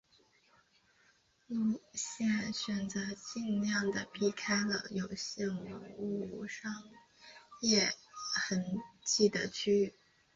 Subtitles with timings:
[1.45, 6.73] 路线选择尽量的避开了有现代文明商
[7.61, 7.87] 业
[8.35, 8.65] 痕
[9.03, 9.93] 迹的区域。